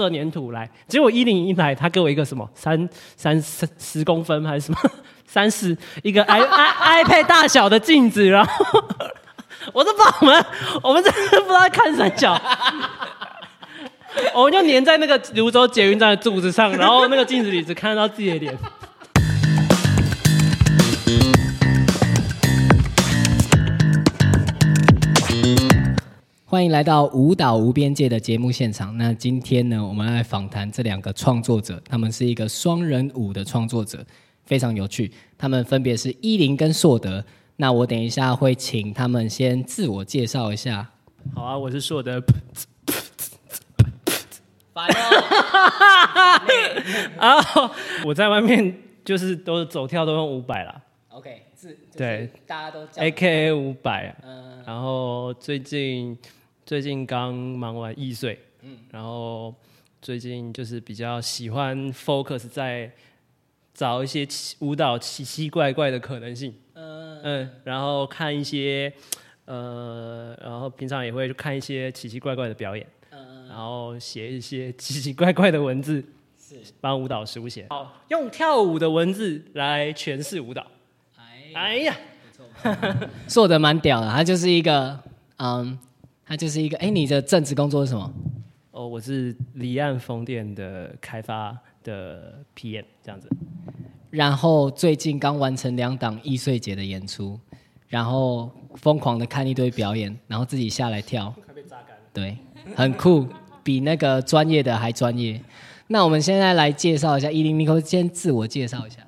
[0.00, 2.48] 热粘土来，结果一零一来，他给我一个什么？
[2.54, 4.78] 三三十十公分还是什么？
[5.26, 8.80] 三十一个 i i iPad 大小的镜子，然后
[9.72, 10.46] 我都不知道我们
[10.84, 12.40] 我们真的不知道在看三角，
[14.36, 18.56] 我们就粘在那个泸州捷运站的柱子上，然后那个镜子里只看得到自己的脸。
[26.50, 28.96] 欢迎来到舞蹈无边界的节目现场。
[28.96, 34.02] 那今天呢，我们来访谈这两个创作者，他们是一个双人舞的创作者，
[34.46, 35.12] 非常有趣。
[35.36, 37.22] 他们分别是依林跟硕德。
[37.56, 40.90] 那我等一下会请他们先自我介绍一下。
[41.34, 42.18] 好啊，我是硕德。
[44.72, 44.94] 烦哦。
[47.18, 47.70] 然后
[48.06, 48.74] 我在外面
[49.04, 54.16] 就是都是走跳都用五百啦 OK，是，对，大家都叫，A K A 五百。
[54.22, 56.16] 嗯，然后最近
[56.68, 59.54] 最近刚忙完易碎，嗯，然后
[60.02, 62.92] 最近就是比较喜欢 focus 在
[63.72, 67.22] 找一些奇舞蹈奇奇怪怪的可能性，嗯。
[67.22, 68.92] 嗯，然后看一些
[69.46, 76.04] 呃，然后平常也会去看一些奇奇怪怪的表演，嗯然后写一些奇奇怪怪的文字，
[76.38, 80.66] 是，帮舞蹈书写，好，用跳舞的文字来诠释舞蹈。
[81.16, 81.96] 哎，哎呀，
[83.26, 85.00] 做的 蛮屌的，他就是一个，
[85.38, 85.78] 嗯，
[86.28, 88.12] 他就是一个，哎，你的正职工作是什么？
[88.72, 93.30] 哦，我是离岸风电的开发的 PM 这样子。
[94.10, 97.40] 然后最近刚完成两档易碎节的演出，
[97.86, 102.02] 然后疯狂的看一堆表演，然后自己下来跳，快被榨干了。
[102.12, 102.36] 对，
[102.76, 103.26] 很酷，
[103.64, 105.40] 比那个专业的还专业。
[105.86, 108.98] 那我们现在来介绍一下伊林，你可不可以先自我介绍一下？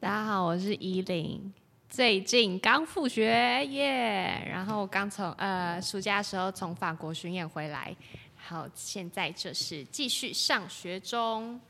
[0.00, 1.52] 大家好，我是伊林，
[1.92, 4.42] 最近刚复学耶！
[4.50, 7.94] 然后刚从呃暑假的时候从法国巡演回来，
[8.34, 11.60] 好，现在就是继续上学中，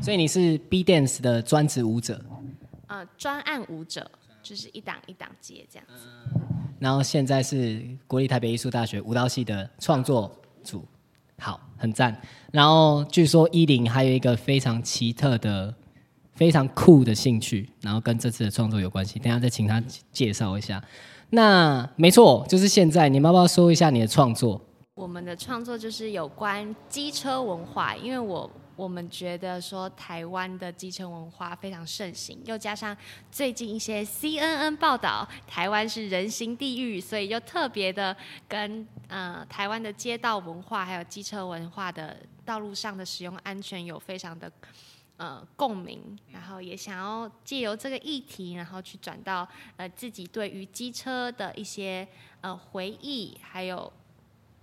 [0.00, 2.24] 所以你是 B Dance 的专职舞者，
[2.86, 4.08] 呃，专案舞者
[4.40, 6.06] 就是一档一档接这样子。
[6.78, 10.86] 然后现在是国立台北艺术大学舞蹈系的创作组，
[11.40, 12.16] 好，很赞。
[12.52, 15.74] 然后据说依林还有一个非常奇特的、
[16.40, 19.18] 非常酷的兴趣，然后跟这次的创作有关系。
[19.18, 19.78] 等下再请他
[20.10, 20.82] 介绍一下。
[21.28, 24.58] 那没错，就是现在，你要不要说一下你的创作？
[24.94, 32.96] 我们的创作就是有关机车文化，因为我我们觉得说台湾的机车文化非常盛行，又加上
[33.30, 38.16] 最近一些 CNN 报道台湾是人形地狱，所以就特别的
[38.48, 44.50] 跟呃台湾的街道文化还有机车文化的道路上的使用安全有非常的。
[45.20, 52.08] 呃，共鸣，然后也想要借由这个议题，然后去转到呃自己对于机车的一些
[52.40, 53.92] 呃回忆，还有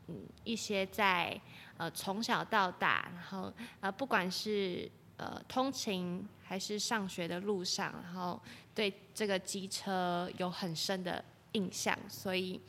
[0.07, 1.39] 嗯一些在
[1.77, 8.41] 呃从小到大，然后呃不管是呃通勤还是上学的路上，然后
[8.73, 12.59] 对这个机车有很深的印象，所以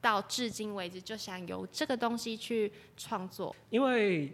[0.00, 3.54] 到至今为止就想由这个东西去创作。
[3.68, 4.32] 因为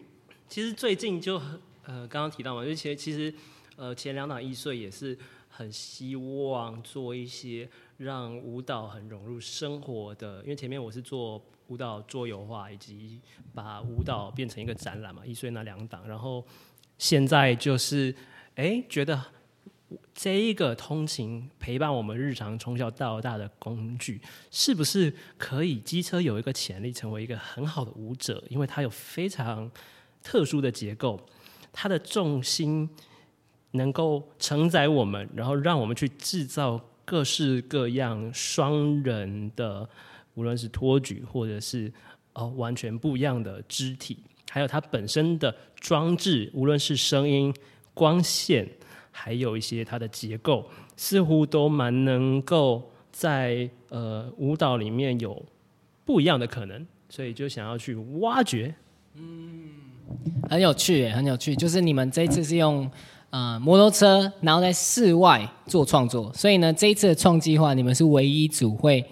[0.48, 3.34] 其实最近就很呃刚刚提到嘛，就其实其实
[3.76, 13.20] 呃前两档易碎也是很希望做一些让舞蹈很融入生活的，因为前面我是做舞蹈桌游化，以及
[13.54, 16.44] 把舞蹈变成一个展览嘛，易碎那两档，然后
[16.98, 18.14] 现在就是
[18.54, 19.22] 哎觉得。
[20.14, 24.18] 这一个通勤陪伴我们日常从小到大的工具，
[24.50, 28.42] 是不是可以机车有一个潜力成为一个很好的舞者？
[28.48, 29.70] 因为它有非常
[30.22, 31.20] 特殊的结构，
[31.72, 32.88] 它的重心
[33.72, 39.88] 能够承载我们，然后让我们去制造各式各样双人的，
[40.34, 41.90] 无论是托举或者是
[42.34, 44.18] 哦完全不一样的肢体，
[44.50, 47.54] 还有它本身的装置，无论是声音、
[47.94, 48.68] 光线，
[49.10, 55.42] 还有一些它的结构，似乎都蛮能够在呃舞蹈里面有
[56.04, 58.74] 不一样的可能，所以就想要去挖掘。
[59.16, 59.70] 嗯
[60.48, 61.54] 很有趣，很有趣。
[61.56, 62.90] 就是你们这一次是用
[63.30, 69.04] 呃摩托车，然后在室外做创作，所以呢，这一次的创计划，你们是唯一组会，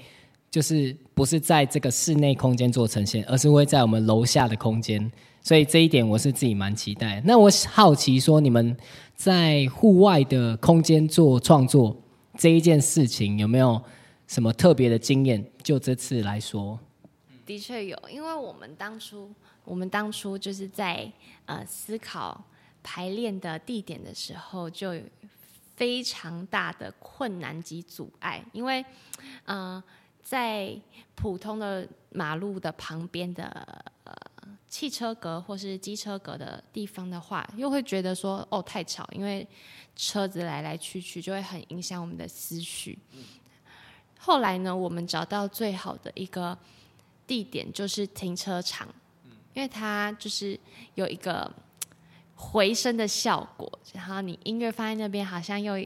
[0.50, 5.10] 就是不是在这个室内空间做呈现，而是会在我们楼下的空间。
[5.42, 7.22] 所以这一点我是自己蛮期待。
[7.24, 8.76] 那我好奇说，你们
[9.16, 11.96] 在户外的空间做创作
[12.36, 13.80] 这一件事情，有没有
[14.26, 15.42] 什么特别的经验？
[15.62, 16.78] 就这次来说，
[17.50, 19.28] 的确有，因为我们当初，
[19.64, 21.10] 我们当初就是在
[21.46, 22.40] 呃思考
[22.80, 25.02] 排练的地点的时候，就有
[25.74, 28.84] 非常大的困难及阻碍，因为
[29.46, 29.82] 呃
[30.22, 30.80] 在
[31.16, 33.44] 普通的马路的旁边的
[34.04, 34.14] 呃
[34.68, 39.44] 汽车格或是机车格的地方的话，又会觉得说哦太吵，因为
[39.96, 42.96] 车子来来去去就会很影响我们的思绪。
[44.20, 46.56] 后来呢，我们找到最好的一个
[47.30, 48.88] 地点就是停车场，
[49.54, 50.58] 因为它就是
[50.96, 51.48] 有一个
[52.34, 55.78] 回声的效果，然后你音乐放在那边，好像又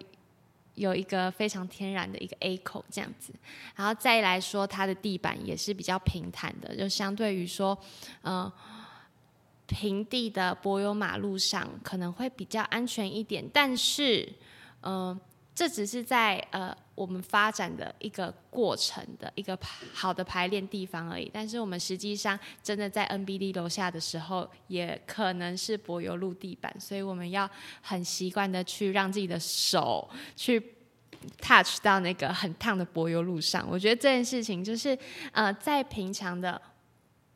[0.74, 3.30] 有一个非常天然的一个 A 口这样子，
[3.76, 7.78] 然后再来说它的地板也是比较平坦的，就相对于说，
[8.22, 8.50] 嗯、
[9.66, 14.32] 平地的柏油马路上可能会比较安全一点，但是，
[14.80, 15.20] 嗯、
[15.54, 19.56] 这只是在呃我们发展的一个过程的一个
[19.92, 21.30] 好的排练地方而已。
[21.32, 27.48] 但是我们实际上真的在 NBD 楼下的时候，也可能是柏油路地板，所以我们要
[27.80, 30.60] 很习惯的去让自己的手去
[31.40, 33.64] touch 到那个很烫的柏油路上。
[33.70, 34.98] 我觉得这件事情就是
[35.30, 36.60] 呃，在平常的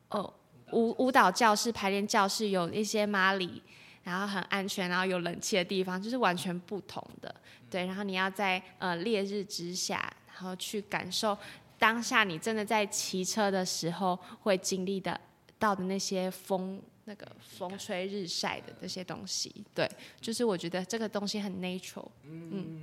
[0.09, 0.33] 哦
[0.73, 3.61] 舞舞蹈教室、排练教室有一些马里。
[4.09, 7.33] 然后很安全，然后有冷气的地方，就是完全不同的。
[7.69, 11.37] 对，然后你要在呃烈日之下，然后去感受
[11.77, 15.19] 当下你真的在骑车的时候会经历的
[15.59, 19.63] 到的那些风、那个风吹日晒的那些东西。
[19.73, 19.89] 对，
[20.19, 22.07] 就是我觉得这个东西很 natural。
[22.23, 22.79] 嗯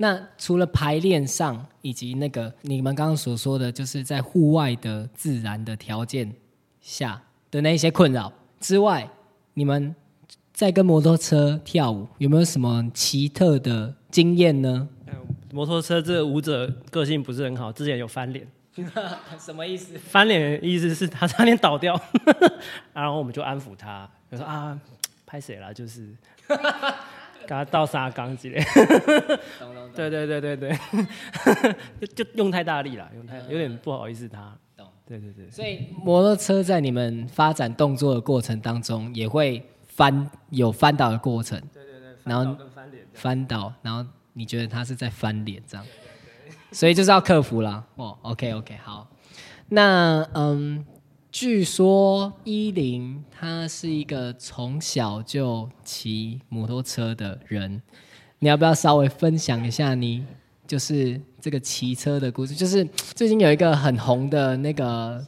[0.00, 6.32] 那除了排练上，以及那个你们刚刚所说的，就是在户外的自然的条件
[6.80, 7.20] 下
[7.50, 9.10] 的那些困扰之外，
[9.54, 9.92] 你们
[10.58, 14.88] 在跟摩托车跳舞有没有什么奇特的经验呢？
[15.52, 18.44] 摩托车这个舞者个性不是很好，之前有翻脸，
[19.38, 19.96] 什么意思？
[19.96, 21.94] 翻脸的意思是他差点倒掉，
[22.92, 24.76] 然后我们就安抚他，就说啊，
[25.24, 26.12] 拍谁啦，就是
[27.46, 28.60] 给他倒沙缸之类。
[29.94, 30.76] 对对对对对，
[32.00, 34.58] 就就用太大力了，用太有点不好意思他。
[34.76, 39.64] 懂对对对，所以摩托车在你们发展动作的过程当中，也会
[39.98, 45.84] 翻有翻倒的过程，对对对，然后翻倒跟翻脸翻倒，然后你觉得他是在翻脸这样，
[46.70, 47.84] 所以就是要克服啦。
[47.96, 49.08] 哦，OK OK，好。
[49.70, 50.86] 那嗯，
[51.32, 57.82] 据说依林他是一个从小就骑摩托车的人，
[58.38, 60.24] 你要不要稍微分享一下你
[60.64, 62.54] 就是这个骑车的故事？
[62.54, 62.84] 就是
[63.16, 65.26] 最近有一个很红的那个。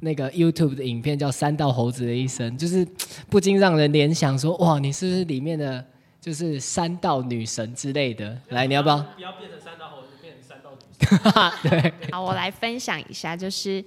[0.00, 2.86] 那个 YouTube 的影片叫《三道猴子的一生》，就是
[3.28, 5.84] 不禁让人联想说：哇，你是不是里面的
[6.20, 8.38] 就是三道女神之类的？
[8.48, 8.96] 来，你要不要？
[9.16, 11.80] 不要变成三道猴子，变成三道女神。
[12.02, 13.84] 对，好，我来分享一下，就是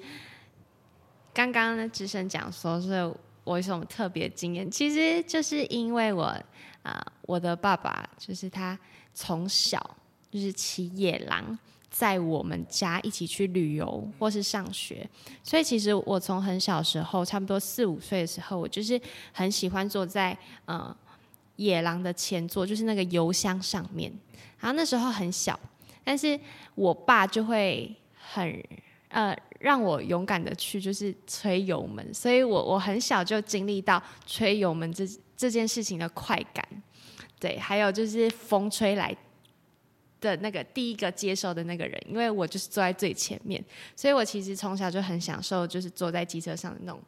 [1.33, 3.11] 刚刚呢，智深讲说是
[3.43, 6.33] 我有什么特别经验，其实就是因为我
[6.83, 8.77] 啊、我的爸爸就是他
[9.13, 9.95] 从小
[10.29, 11.57] 就是骑野狼。
[11.93, 15.07] 在我们家一起去旅游或是上学，
[15.43, 18.99] 所以其实我从很小时候，差不多四五岁的时候，我就是
[19.31, 20.35] 很喜欢坐在
[20.65, 20.95] 呃
[21.57, 24.11] 野狼的前座，就是那个油箱上面。
[24.59, 25.57] 然后那时候很小，
[26.03, 26.39] 但是
[26.73, 28.63] 我爸就会很
[29.09, 35.05] 呃让我勇敢的去就是吹油门，所以我我很小就经历到吹油门这
[35.37, 36.67] 这件事情的快感，
[37.39, 39.15] 对，还有就是风吹来
[40.23, 43.63] 的那个第一个接受的那个人，因为我就是坐在最前面，
[43.95, 47.01] 所以我其实从小就很享受就是坐在机车上的那种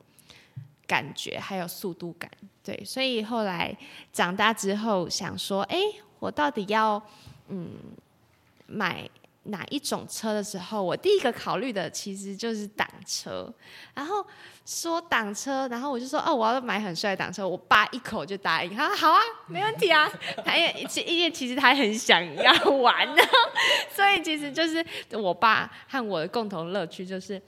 [0.85, 2.29] 感觉，还有速度感，
[2.61, 3.75] 对，所以后来
[4.11, 5.79] 长大之后想说，哎，
[6.19, 7.01] 我到底要
[7.47, 7.69] 嗯
[8.67, 9.09] 买
[9.45, 13.51] 哪一种车的时候，我第一个考虑的其实就是挡车。
[13.93, 14.25] 然后
[14.65, 17.47] 说挡车，然后我就说哦，我要买很帅的挡车。
[17.47, 20.11] 我爸一口就答应，他说好啊， 没问题啊。
[20.43, 23.21] 他也其因为其实他很想要玩呢，
[23.95, 27.41] 所以其实就是我爸和我的共同乐趣就是。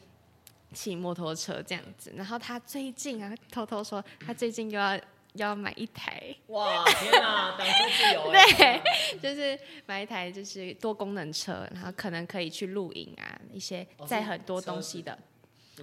[0.74, 5.00] 骑摩托车这样子，然后他最近啊，偷偷说他最近又要
[5.38, 15.18] 要买一台，哇，天哪， 挡车自由对，就是买一台就是多功能车，然后可能可以去露营啊，一些载很多东西的，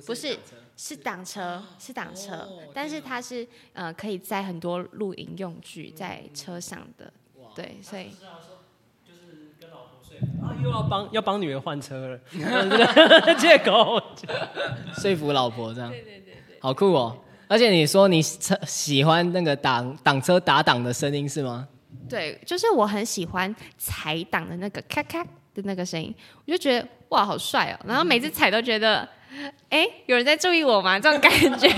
[0.06, 0.36] 不是
[0.76, 7.12] 是挡车，是挡车，哦但是它是呃可以载很多露营用具在车上的，
[7.54, 8.10] 对，所以
[10.42, 14.00] 啊，又要帮 要帮女儿换车了， 这个借口。
[15.00, 17.18] 说服老婆这样，对对对对，好酷哦！
[17.48, 21.68] 而且你说你车喜欢那个挡挡车打挡的声音是吗？
[22.08, 26.14] 对，就是我很喜欢踩档的那个咔咔的那个声音，
[26.46, 29.08] 我就觉得哇好帅哦，然后每次踩都觉得。
[29.68, 30.96] 哎，有人在注意我吗？
[31.00, 31.68] 这种感觉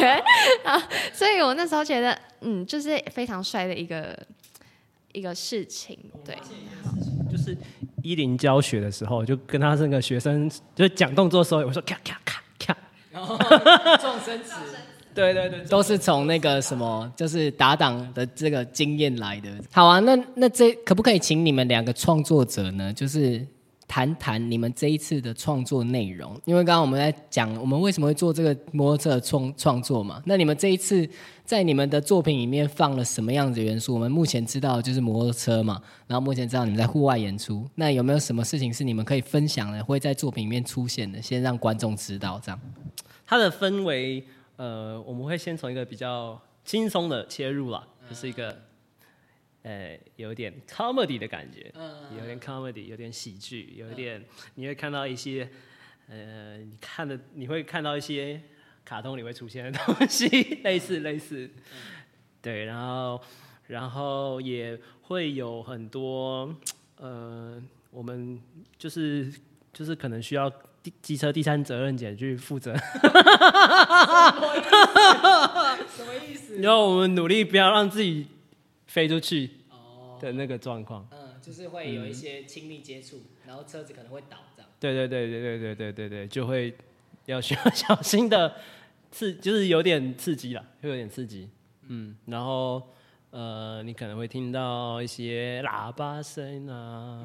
[0.63, 0.77] 啊，
[1.11, 4.15] 所以我那时候觉得，嗯，就是非常帅的一个
[5.13, 6.37] 一个事情，对。
[7.33, 7.57] 就是
[8.03, 12.77] 依林教学的时候，就跟他那个学生就是讲动作的时候，我说咔咔咔咔，
[13.97, 14.53] 撞生词，
[15.17, 19.49] 对对对，都是从那个什么，就是打档的这个经验来的。
[19.73, 22.93] 好啊，那那这可不可以请你们两个创作者呢？
[22.93, 23.45] 就是
[23.89, 30.21] 谈谈你们这一次的创作内容，因为刚刚我们在讲我们为什么会做这个摩托车创创作嘛。
[30.27, 31.09] 那你们这一次
[31.45, 33.95] 在你们的作品里面放了什么样子的元素？
[33.95, 41.23] 我们目前知道就是摩托车嘛，然后目前知道你们在户外演出，那有没有什么事情是你们可以分享的，会在作品里面出现的？
[41.23, 42.61] 先让观众知道这样。
[43.25, 44.25] 它的氛围，
[44.57, 48.63] 呃，我们会先从一个比较轻松的切入啦，就是一个，
[49.63, 51.71] 呃，有点 comedy 的感觉，
[52.19, 55.49] 有点 comedy，有点喜剧，有一点你会看到一些，
[56.09, 58.41] 呃，你看的你会看到一些
[58.85, 60.27] 卡通里会出现的东西，
[60.65, 61.51] 类似类似，
[62.41, 63.21] 对，然后
[63.67, 66.55] 然后也会有很多，
[66.97, 68.41] 呃，我们
[68.79, 69.33] 就是
[69.73, 70.51] 就是可能需要。
[71.02, 72.83] 机车第三责任检去负责，什
[76.05, 76.59] 么意思？
[76.62, 78.26] 然后我们努力不要让自己
[78.87, 79.50] 飞出去
[80.21, 81.07] 的那个状况。
[81.12, 84.71] 嗯，就是会有一些亲密接触，然后车子可能会倒这样。
[84.81, 86.75] 对对对对对对对对对，就会
[87.26, 88.57] 要需要小心的
[89.11, 91.49] 刺，就是有点刺激了，会有点刺激。
[91.88, 92.83] 嗯，然后
[93.31, 97.25] 呃，你可能会听到一些喇叭声啊，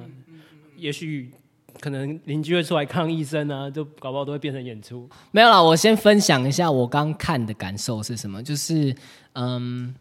[0.75, 1.31] 也许。
[1.79, 5.09] 可能邻居会出来抗议声啊，就搞不好都会变成演出。
[5.31, 8.95] 没有啦，我先分享一下我刚看的感受是什么，就是
[9.33, 9.95] 嗯，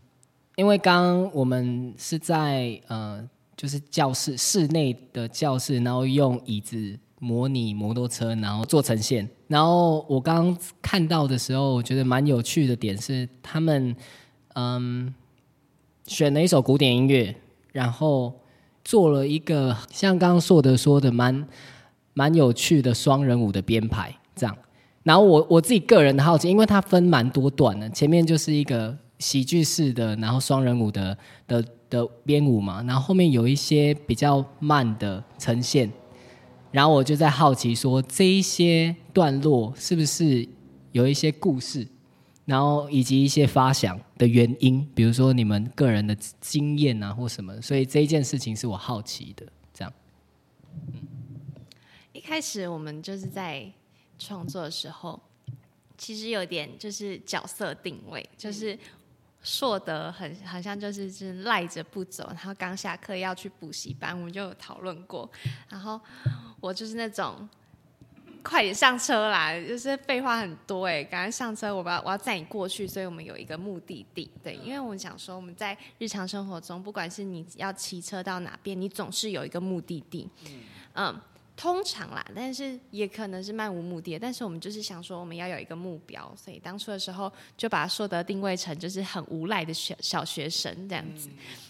[0.57, 9.29] 因为刚我们是在呃，就是教室室内的教室，然后用椅子模拟摩托车，然后做呈现。
[9.47, 13.95] 然后我刚看到的时候，我觉得蛮有趣的点是，他们
[14.55, 15.15] 嗯
[16.07, 17.35] 选了一首古典音乐，
[17.73, 18.40] 然后。
[18.85, 21.47] 做了一个像刚刚硕德说的蛮
[22.15, 24.57] 蛮有趣的双人舞的编排，这样。
[25.03, 35.91] 然后我我自己个人的好奇，因为它分蛮多段的，前面就是一个喜剧式的，然后双人舞的的的编舞嘛，然后后面有一些比较慢的呈现。
[36.71, 40.47] 然后我就在好奇说，这一些段落是不是
[40.93, 41.87] 有一些故事？
[42.47, 49.47] 然后以及一些发想的原因，比如说你们个人的经验啊，或什么，所以这一件事情是我好奇的。
[49.73, 49.93] 这样，
[50.93, 51.03] 嗯，
[52.13, 53.71] 一开始我们就是在
[54.19, 55.21] 创作的时候，
[55.97, 58.77] 其实有点就是角色定位，就是
[59.43, 65.31] 硕德很好像就是是赖着不走，然后刚下课要去补习班，我们就有讨论过。
[65.69, 66.01] 然后
[66.59, 67.49] 我就是那种。
[68.43, 69.53] 快点上车啦！
[69.61, 74.31] 就是废话很多哎，赶快上车，我要我要载你过去，所以我们有一个目的地。
[74.43, 80.29] 对，因为我们想说，我们在日常生活中，不管是你要骑车到哪边，你总是有一个目的地。
[80.95, 81.21] 嗯，
[81.57, 84.19] 通常啦，但是也可能是漫无目的。
[84.19, 91.29] 但是我们就是想说，我们要有一个目标，所以当初的时候就把硕德定位成就是很无赖的小小学生这样子。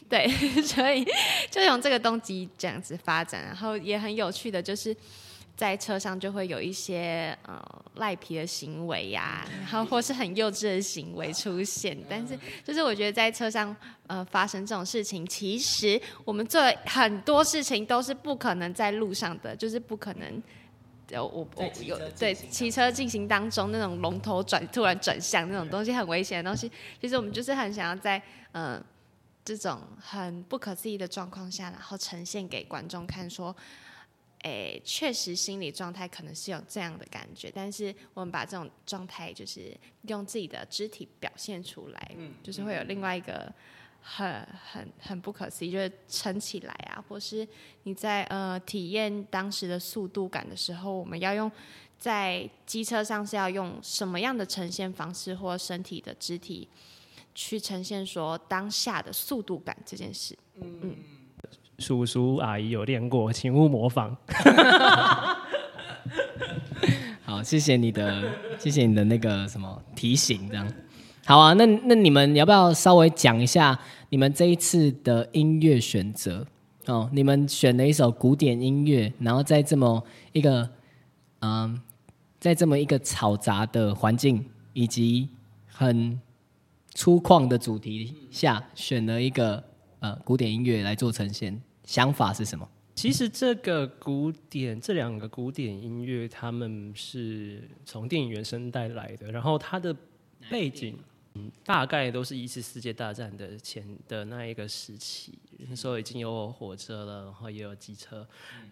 [0.09, 0.29] 对，
[0.63, 1.05] 所以
[1.51, 4.97] 就用这个动机这样子发展，然后也很有趣的就是。
[5.61, 7.63] 在车上就会有一些呃
[7.97, 11.95] 赖皮的行为呀，然后或是很幼稚的行为出现。
[12.09, 13.77] 但是就是我觉得在车上
[14.07, 20.43] 呃发生这种事情，其实我们做很多事情都是不可能在路上的，就是不可能。
[21.13, 26.73] 我我有对骑车进行当中那种龙头转突然转向那种东西很危险的东西。
[26.99, 28.83] 其实我们就是很想要在嗯
[29.45, 33.55] 这种很不可思议的状况下，然后呈现给观众看说。
[34.43, 43.53] 诶，确实心理状态可能是有这样的感觉，但是我们把这种状态就是用自己的肢体表现出来，嗯，就是会有另外一个
[44.01, 47.47] 很很很不可思议，就是撑起来啊，或是
[47.83, 51.53] 你在呃体验当时的速度感的时候，我们要用
[51.99, 56.67] 在机车上是要用什么样的呈现方式或身体的肢体
[57.35, 60.97] 去呈现说当下的速度感这件事，嗯嗯。
[61.81, 64.15] 叔叔阿姨有练过，请勿模仿。
[67.25, 70.71] 好，谢谢你的，谢谢你的那个什么提醒，这样。
[71.25, 76.47] 好啊，那那你们要不要稍微讲一下你们这一次的音乐选择？
[76.87, 80.69] 哦，你们选了一首古典音乐，然后在这么一个
[81.41, 81.81] 嗯，
[82.41, 85.29] 在这么一个嘈杂的环境以及
[85.67, 86.21] 很
[86.95, 89.63] 粗犷的主题下，选了一个
[90.01, 91.63] 呃古典音乐来做呈现。
[91.91, 92.65] 想法是什么？
[92.95, 99.33] 其实这个古典，这两个古典音乐，他们是从电影原声带来的。
[99.33, 99.93] 然后它的
[100.49, 100.97] 背景，
[101.35, 105.37] 嗯，大概都是一次世界大战的前的那一个时期。
[105.69, 108.25] 那时候已经有火车了，然后也有机车，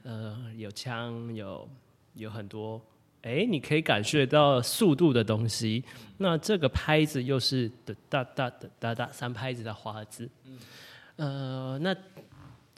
[0.04, 1.68] 呃，有枪，有
[2.14, 2.80] 有很多
[3.22, 5.82] 哎，你可以感觉到速度的东西。
[6.18, 8.48] 那这个拍子又是的哒哒
[8.78, 10.30] 哒哒三拍子的华尔兹。
[11.16, 11.92] 呃，那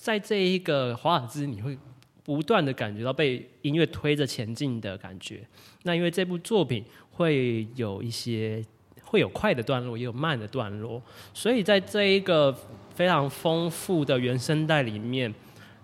[0.00, 1.76] 在这一个华尔兹，你会
[2.22, 5.46] 不断的感觉到被音乐推着前进的感觉。
[5.82, 8.64] 那因为这部作品会有一些
[9.02, 11.02] 会有快的段落，也有慢的段落，
[11.34, 12.50] 所以在这一个
[12.94, 15.32] 非常丰富的原声带里面，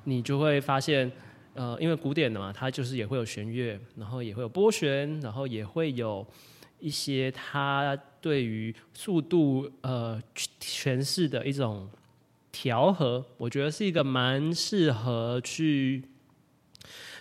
[0.05, 1.13] 你就会发现。
[1.59, 6.27] 呃，因为古典的嘛，它就是也会有弦乐，然后也会有拨弦，然后也会有
[6.79, 10.21] 一些它对于速度呃
[10.61, 11.89] 诠释的一种
[12.57, 16.03] 调和，我觉得是一个蛮适合去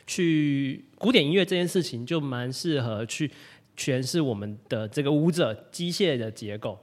[0.07, 3.29] 去古典音乐这件事情，就蛮适合去
[3.75, 6.79] 诠释我们的这个舞者机械的结构，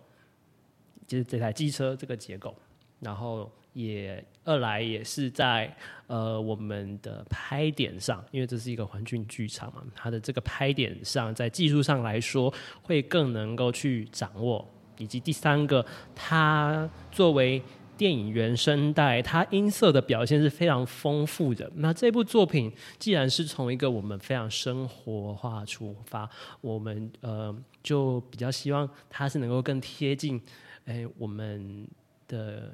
[1.07, 2.55] 就是这台机车这个结构，
[3.01, 3.51] 然后。
[3.75, 5.75] 也二来也是在
[6.07, 14.69] 呃我们的拍点上，因为这是一个环境剧场嘛，它的这个拍点上，在技术上来说会更能够去掌握，
[14.99, 15.83] 以及第三个，
[16.15, 17.63] 它作为
[18.03, 21.71] 电影原声带，它音色的表现是非常丰富的。
[21.77, 26.29] 那这部作品既然是从一个我们非常生活化出发，
[26.61, 30.43] 我们呃就比较希望它是能够更贴近
[30.85, 31.87] 哎我们
[32.27, 32.73] 的。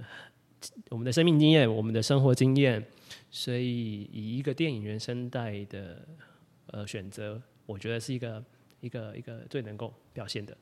[0.89, 2.85] 我们的生命经验，我们的生活经验，
[3.31, 6.05] 所以以一个电影原声带的
[6.73, 8.43] 呃选择，我觉得是一个
[8.81, 10.57] 一个一个最能够表现的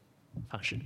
[0.50, 0.76] 方式。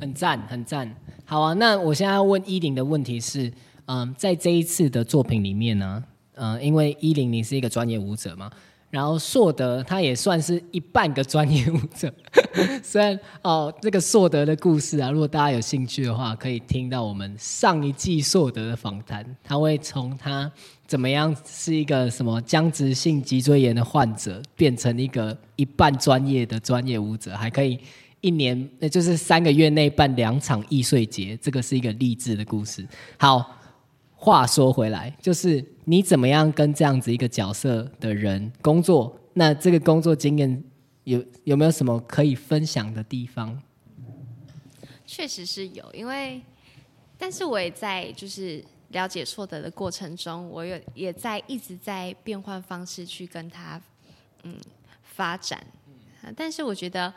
[0.00, 0.94] 很赞，很赞。
[1.24, 3.52] 好啊，那我现在要问依林的问题是，
[3.86, 8.50] 嗯，在这一次的作品里面呢，嗯，因为依林你是一个专业舞者嘛。
[8.90, 12.12] 然后硕德他也算是一半个专业舞者，
[12.84, 20.52] 虽然哦，这个硕德的故事啊，如果大家有兴趣的话，可以听到我们上一季硕德的访谈，他会从他
[20.86, 27.78] 怎么样是一个什么僵直性脊椎炎的患者，变成一个一半专业的专业舞者，还可以
[28.22, 32.88] 一年，那就是三个月内办两场易碎节，这个是一个励志的故事。
[33.18, 33.58] 好。
[34.24, 39.18] 话说回来，就是你怎么样跟这样子一个角色的人工作？
[39.32, 40.62] 那这个工作经验
[41.02, 43.60] 有有没有什么可以分享的地方？
[45.04, 46.40] 确实是有，因为
[47.18, 53.82] 但是我也在就是了解错德的过程中，我有也在一直在变换方式去跟他
[54.44, 54.54] 嗯
[55.02, 55.60] 发展。
[56.36, 57.12] 但是我觉得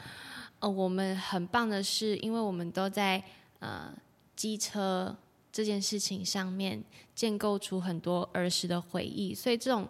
[0.70, 3.24] 我们很棒的是，因为我们都在
[3.60, 3.94] 呃
[4.36, 5.16] 机车。
[5.52, 6.84] 这件事情上面
[7.16, 9.88] 建构出很多儿时的回忆，所以这种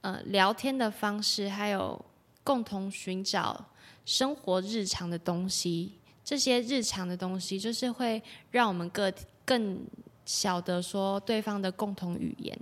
[0.00, 2.04] 呃聊天的方式，还有
[2.42, 3.64] 共同寻找
[4.04, 5.92] 生活日常的东西，
[6.24, 9.78] 这些日常的东西，就是会让我们个更
[10.24, 12.58] 晓得说对方的共同语言。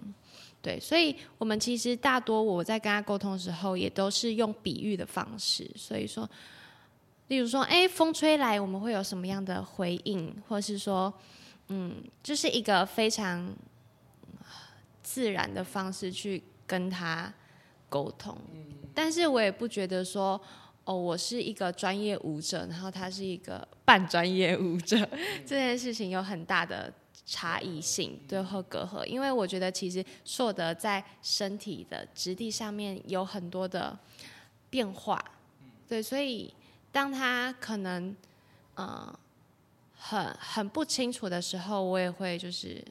[0.60, 5.70] 对，所以我们其实大多我在跟他沟通的时候，也都是用比喻的方式。
[5.74, 6.28] 所以说，
[7.28, 11.12] 例如说，哎，风吹来，我们会有什么样的回应，或是说。
[11.68, 13.50] 嗯，就是一个非常
[15.02, 17.32] 自然的方式去跟他
[17.88, 18.36] 沟通，
[18.94, 20.38] 但是我也不觉得说，
[20.84, 25.08] 哦，我是一个专业舞者，然后他是一个半专业舞者，
[25.46, 26.92] 这件事情有很大的
[27.24, 29.02] 差异性，对和隔阂。
[29.06, 33.98] 因为我觉得其实硕德在身体的质地上面有很多的
[34.68, 35.18] 变化，
[35.88, 36.52] 对，所以
[36.94, 38.16] 当他可能，
[38.76, 39.14] 嗯。
[40.06, 42.84] 很很不清楚的时候，我也会就是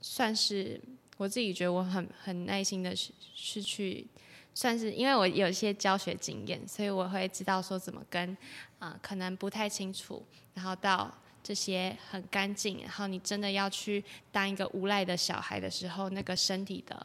[0.00, 0.80] 算是
[1.16, 4.06] 我自己觉得我很很耐心的是是去
[4.54, 8.36] 算是因为我有一些教学经验，所以我会知道说怎么跟
[8.78, 17.04] 啊可能不太清楚，然后到这些很干净，然后你真的要去当一个无赖的小孩的时候，那个身体的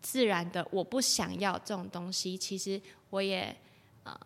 [0.00, 2.80] 自然的我不想要这种东西，其实
[3.10, 3.54] 我也
[4.02, 4.18] 啊。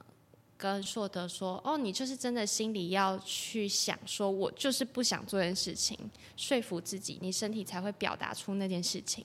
[0.58, 5.96] 跟硕德说：“哦，你就是真的心里要去想，说我就是不想做这件事情，
[6.36, 9.24] 说服自己，你身体才会表达出那件事情。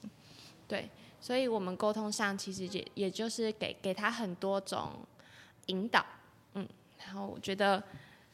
[0.67, 0.88] 对，
[1.19, 4.91] 所以我们沟通上其实也也就是给给他很多种
[5.65, 6.06] 引导，
[6.54, 6.67] 嗯，
[7.04, 7.82] 然后我觉得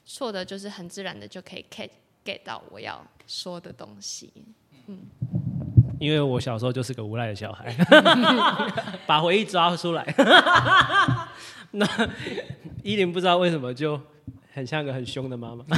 [0.05, 1.89] 硕德就是很自然的就可以 get
[2.25, 4.33] get 到我要说的东西，
[4.87, 4.99] 嗯，
[5.99, 7.73] 因为我小时候就是个无赖的小孩，
[9.07, 10.03] 把回忆抓出来。
[11.71, 11.85] ”那
[12.83, 13.99] 依林不知道为什么就
[14.53, 15.63] 很像个很凶的妈妈，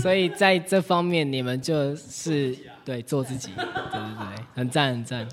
[0.00, 5.26] 所以在这方面你们就是对做自己，对对对，很赞很赞。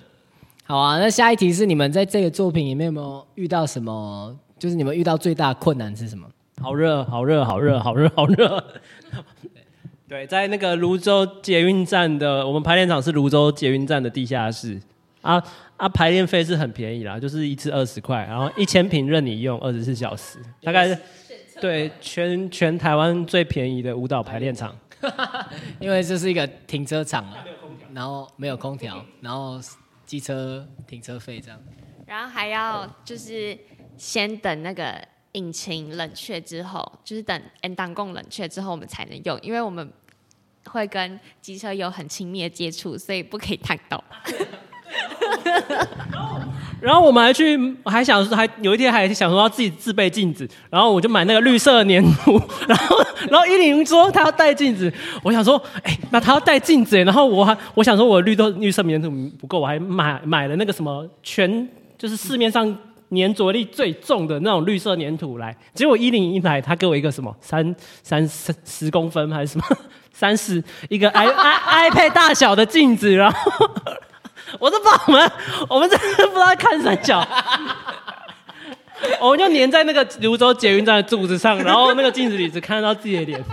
[0.65, 4.37] 好啊，那下一题是你们在这个作品里面有没有遇到什么？
[4.59, 6.27] 就是你们遇到最大的困难是什么？
[6.61, 8.63] 好热，好热，好热，好热，好热。
[10.07, 14.79] 对，在那个泸州捷运站的，我们排练场是泸州捷运站的地下室。
[15.21, 15.41] 啊
[15.79, 20.99] 啊，排练费是很便宜啦，就是一次二十块，然后 一千平任你用二十四小时，大概是
[21.61, 24.77] 对全全台湾最便宜的舞蹈排练场。
[25.79, 27.45] 因为这是一个停车场啊，
[27.93, 29.57] 然后没有空调，然后
[30.05, 31.57] 机车停车费这样。
[32.05, 33.57] 然后还要就是
[33.95, 39.89] 先等那个引擎冷却之后，就是等 N 档供冷却之后，我们才能用，因为我们
[40.65, 44.03] 会跟机车有很亲密的接触，所以不可以烫到。
[46.81, 52.97] 然后我们还去，还想说，还有一天还想说要自己自备镜子，然后我就买那个绿色的粘土， 然后
[53.29, 62.65] 然后依林说他要带镜子，我想说，哎，那他要带镜子，然后我还我想说我绿豆绿色粘土不够，我还买买了那个什么全就是市面上
[63.09, 69.65] 粘着力最重的那种绿色粘土来，结果依林一来，他给我一个什么三三十十公分还是什么
[70.13, 73.37] 三十一个 i i iPad 大小的镜子，然后。
[74.57, 75.31] 我都把我们，
[75.69, 77.25] 我们真的不知道看三角，
[79.19, 83.43] 我们就粘在那个泸州捷运站的柱子上，然后那个镜子里只看得到自己的脸。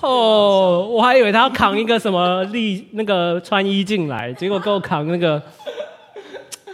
[0.00, 5.40] 哦，我还以为他要扛一个什么立那个穿衣进来，结果给我扛那个，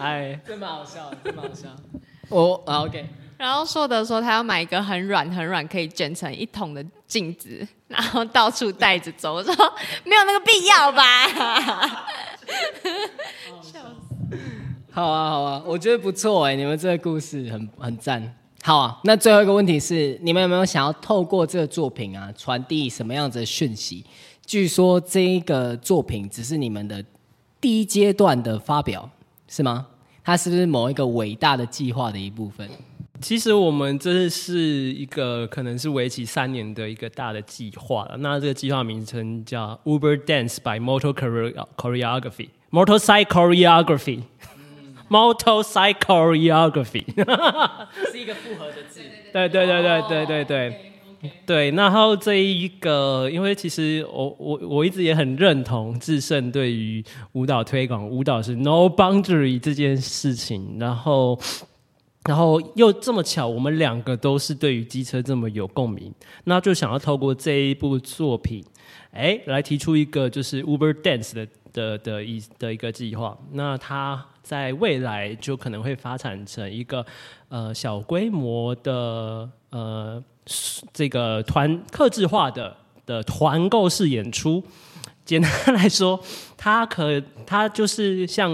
[0.00, 1.68] 哎，真蛮好笑，真蛮好笑。
[2.30, 3.04] 我啊，OK。
[3.38, 9.34] 然后硕德说他要买一个很软很软可以卷成一桶的镜子，然后到处带着走。
[9.34, 9.54] 我说
[10.04, 11.28] 没有那个必要吧。
[13.62, 14.38] 笑死。
[14.90, 18.34] 好啊好啊，我觉得不错哎，你们这个故事很很赞。
[18.64, 24.04] 好啊，那最后一个问题是，你们有没有想要透过这个作品啊，传递什么样子的讯息？
[24.44, 27.04] 据说这一个作品只是你们的
[27.60, 29.08] 第一阶段的发表，
[29.46, 29.86] 是吗？
[30.24, 32.68] 它是不是某一个伟大的计划的一部分？
[33.20, 38.16] 其实我们这是一个可能是为期三年的一个大的计划了。
[38.18, 47.04] 那这个计划名称叫 Uber Dance by Motorcory Choreography，Motorcycle Choreography，Motorcycle Choreography，
[48.10, 49.00] 是一个复合的字。
[49.32, 50.76] 对对对对对对对
[51.44, 51.70] 对。
[51.72, 60.76] 然后这一个，因为其实我我我一直也很认同智胜对于舞蹈推广，舞蹈是 No Boundary 这件事情。
[60.78, 61.38] 然后。
[62.28, 66.12] 然后又这么巧，我们两个都是对于机车这么有共鸣，
[66.44, 68.62] 那就想要透过这一部作品，
[69.12, 73.34] 哎，来提出一个就是 Uber Dance 的的的一的一个计划。
[73.52, 77.04] 那它在未来就可能会发展成一个
[77.48, 80.22] 呃小规模的呃
[80.92, 84.62] 这个团克制化的的团购式演出。
[85.24, 86.20] 简单来说，
[86.58, 88.52] 它可它就是像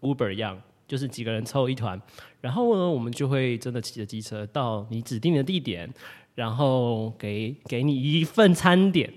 [0.00, 2.00] Uber 一样，就是几个人凑一团。
[2.40, 5.86] 然后呢，我们就会真的骑着机车到你指定的地点，
[6.34, 9.12] 然后给给你一份餐点，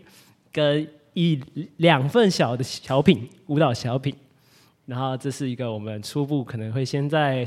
[0.52, 1.42] 跟一
[1.78, 4.14] 两份小的小品舞蹈小品。
[4.86, 7.46] 然后这是一个我们初步可能会先在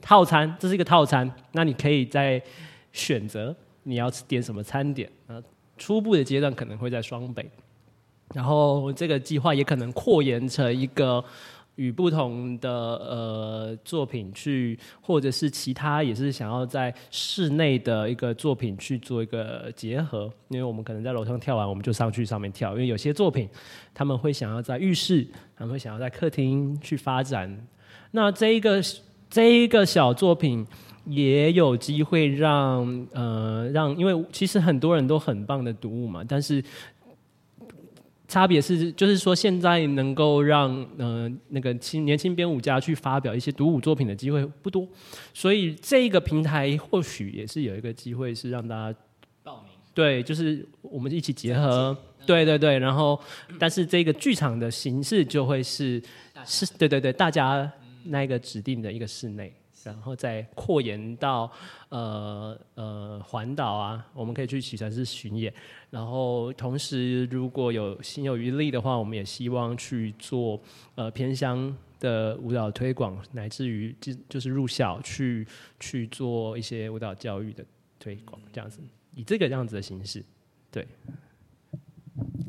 [0.00, 2.40] 套餐，这是一个套餐，那你可以在
[2.92, 5.10] 选择你要点什么餐点。
[5.26, 5.42] 啊，
[5.76, 7.44] 初步的阶段可能会在双北，
[8.32, 11.24] 然后这个计划也可能扩延成一个。
[11.76, 23.48] 与不同的呃作品去，或者是其他也是想要在室内的一个作品去做一个结合，因为我们可能在楼上跳完，我们就上去上面跳，因为有些作品
[23.94, 27.66] 他们会想要在浴室，他们会想要在客厅去发展。
[28.10, 28.82] 那这一个
[29.30, 30.66] 这一个小作品
[31.04, 36.62] 也有机会让呃让，因为其实很多人都很棒的读物嘛，但是。
[38.28, 44.86] 差别是，就是说现在能够让呃那个青年轻编舞家去发表一些独舞作品的机会不多，
[45.32, 48.98] 所以这个平台或许也是有一个机会是让大家
[49.44, 49.70] 报名。
[49.94, 53.18] 对，就是我们一起结合，对对对，然后
[53.58, 56.02] 但是这个剧场的形式就会是
[56.44, 57.70] 是，对对对，大家
[58.04, 59.54] 那个指定的一个室内。
[59.92, 61.50] 然后再扩延到
[61.88, 65.52] 呃呃环岛啊，我们可以去取城市巡演。
[65.90, 70.60] 然后同时，如果有心有余力的话，我们也希望去做
[70.94, 75.46] 呃偏乡的舞蹈推广，乃至于就就是入校去
[75.80, 77.64] 去做一些舞蹈教育的
[77.98, 78.80] 推广，这样子
[79.14, 80.22] 以这个样子的形式，
[80.70, 80.86] 对。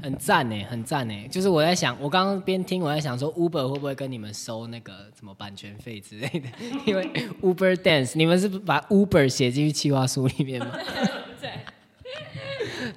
[0.02, 1.28] 很赞呢，很赞呢。
[1.30, 6.48] 就是我在想，我刚刚边听，我在想说，Uber 会不会跟你们收那个什么版权费之类的？
[6.86, 7.04] 因为
[7.42, 10.72] Uber Dance，你们是把 Uber 写进去企划书里面吗？
[11.42, 11.52] 对。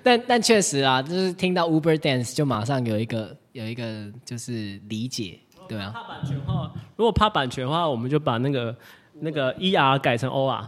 [0.03, 5.91] 但但确实啊，就是听到 Uber Dance 就马上有一个有一个就是理解，对啊。
[5.95, 8.77] 怕版权话，如果怕版权的话，我们就把那个
[9.21, 10.67] 那个 ER 改成 OR。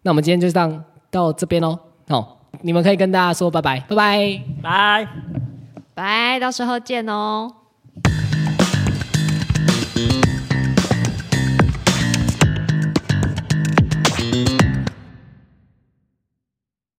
[0.00, 2.41] 那我们今天就这样到这边喽，好。
[2.60, 4.42] 你们可以跟大家说拜拜拜拜。
[4.62, 5.08] 拜。
[5.94, 7.48] 拜到时候见哦。